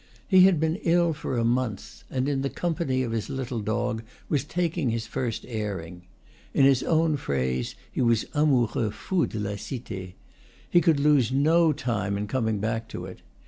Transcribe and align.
He 0.27 0.45
had 0.45 0.59
been 0.59 0.77
ill 0.77 1.13
for 1.13 1.37
a 1.37 1.45
month, 1.45 2.05
and 2.09 2.27
in 2.27 2.41
the 2.41 2.49
company 2.49 3.03
of 3.03 3.11
his 3.11 3.29
little 3.29 3.59
dog 3.59 4.01
was 4.29 4.43
taking 4.43 4.89
his 4.89 5.05
first 5.05 5.45
airing; 5.47 6.07
in 6.55 6.65
his 6.65 6.81
own 6.81 7.17
phrase 7.17 7.75
he 7.91 8.01
was 8.01 8.25
amoureux 8.33 8.89
fou 8.91 9.27
de 9.27 9.37
la 9.37 9.57
Cite, 9.57 10.15
he 10.67 10.81
could 10.81 10.99
lose 10.99 11.31
no 11.31 11.71
time 11.71 12.17
in 12.17 12.25
coming 12.25 12.57
back 12.57 12.87
to 12.89 13.05
it. 13.05 13.21